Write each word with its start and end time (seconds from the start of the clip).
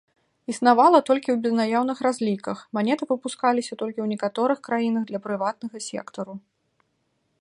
Існавала 0.51 0.99
толькі 1.09 1.29
ў 1.33 1.37
безнаяўных 1.43 1.97
разліках, 2.07 2.57
манеты 2.77 3.03
выпускаліся 3.11 3.73
толькі 3.81 3.97
ў 4.03 4.07
некаторых 4.17 4.59
краінах 4.69 5.03
для 5.11 5.19
прыватнага 5.27 5.77
сектару. 5.91 6.33